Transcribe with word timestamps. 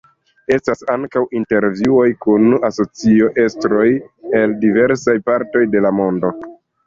Estas 0.53 0.79
ankaŭ 0.93 1.21
intervjuoj 1.39 2.05
kun 2.25 2.55
asocio-estroj 2.69 3.85
el 4.41 4.57
diversaj 4.65 5.15
partoj 5.31 5.63
de 5.77 5.85
la 5.89 5.93
mondo. 6.01 6.33